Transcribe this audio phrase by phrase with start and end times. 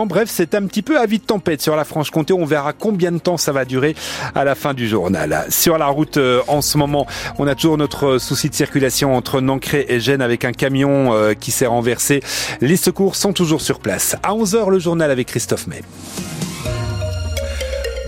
[0.00, 2.32] En bref, c'est un petit peu à de tempête sur la Franche-Comté.
[2.32, 3.96] On verra combien de temps ça va durer
[4.36, 5.44] à la fin du journal.
[5.48, 7.04] Sur la route, euh, en ce moment,
[7.40, 11.34] on a toujours notre souci de circulation entre Nancré et Gênes avec un camion euh,
[11.34, 12.22] qui s'est renversé.
[12.60, 14.14] Les secours sont toujours sur place.
[14.22, 15.82] À 11h, le journal avec Christophe May.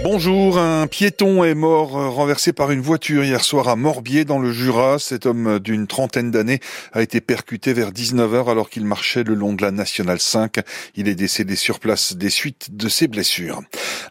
[0.03, 4.39] Bonjour, un piéton est mort euh, renversé par une voiture hier soir à Morbier dans
[4.39, 4.99] le Jura.
[4.99, 6.61] Cet homme d'une trentaine d'années
[6.95, 10.61] a été percuté vers 19h alors qu'il marchait le long de la Nationale 5.
[10.97, 13.61] Il est décédé sur place des suites de ses blessures.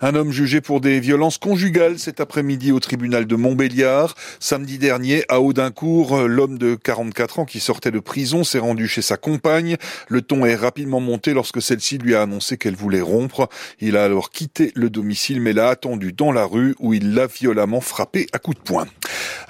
[0.01, 4.15] Un homme jugé pour des violences conjugales cet après-midi au tribunal de Montbéliard.
[4.39, 9.01] Samedi dernier, à Audincourt, l'homme de 44 ans qui sortait de prison s'est rendu chez
[9.01, 9.77] sa compagne.
[10.07, 13.49] Le ton est rapidement monté lorsque celle-ci lui a annoncé qu'elle voulait rompre.
[13.79, 17.27] Il a alors quitté le domicile mais là attendu dans la rue où il l'a
[17.27, 18.87] violemment frappé à coups de poing.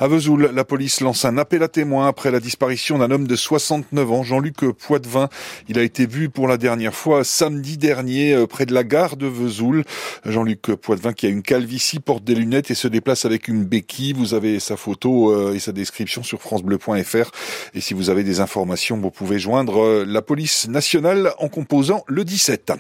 [0.02, 3.36] À Vesoul, la police lance un appel à témoins après la disparition d'un homme de
[3.36, 5.28] 69 ans, Jean-Luc Poitvin.
[5.68, 9.18] Il a été vu pour la dernière fois samedi dernier euh, près de la gare
[9.18, 9.84] de Vesoul.
[10.24, 14.14] Jean-Luc Poitvin qui a une calvitie, porte des lunettes et se déplace avec une béquille.
[14.14, 17.32] Vous avez sa photo euh, et sa description sur francebleu.fr.
[17.74, 22.06] Et si vous avez des informations, vous pouvez joindre euh, la police nationale en composant
[22.08, 22.72] le 17.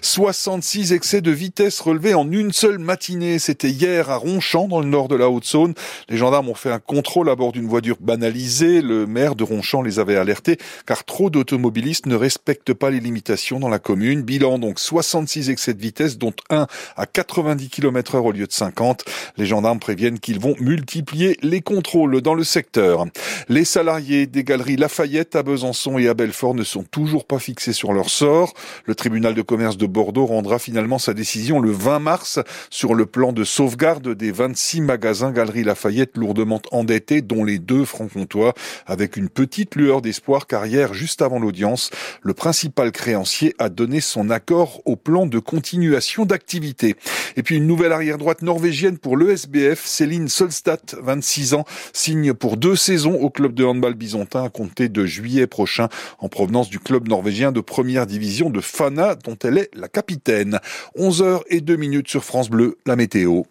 [0.00, 3.38] 66 excès de vitesse relevés en une seule matinée.
[3.38, 5.74] C'était hier à Ronchamp, dans le nord de la Haute-Saône.
[6.08, 8.82] Les gendarmes ont fait un contrôle à bord d'une voiture banalisée.
[8.82, 13.60] Le maire de Ronchamp les avait alertés car trop d'automobilistes ne respectent pas les limitations
[13.60, 14.22] dans la commune.
[14.22, 16.66] Bilan donc 66 excès de vitesse, dont un
[16.96, 19.04] à 90 km heure au lieu de 50.
[19.36, 23.06] Les gendarmes préviennent qu'ils vont multiplier les contrôles dans le secteur.
[23.48, 27.72] Les salariés des galeries Lafayette à Besançon et à Belfort ne sont toujours pas fixés
[27.72, 28.54] sur leur sort.
[28.84, 33.06] Le tribunal de commerce de Bordeaux rendra finalement sa décision le 20 mars sur le
[33.06, 38.52] plan de sauvegarde des 26 magasins Galeries Lafayette lourdement endettés, dont les deux francs-comtois,
[38.86, 41.90] avec une petite lueur d'espoir car hier, juste avant l'audience,
[42.22, 46.96] le principal créancier a donné son accord au plan de continuation d'activité.
[47.36, 52.76] Et puis une nouvelle arrière-droite norvégienne pour l'ESBF, Céline Solstad, 26 ans, signe pour deux
[52.76, 55.88] saisons au club de handball bisontin à compter de juillet prochain
[56.18, 60.60] en provenance du club norvégien de première division de Fana dont elle est la capitaine.
[60.96, 63.42] 11h et 2 minutes sur France Bleu, la météo.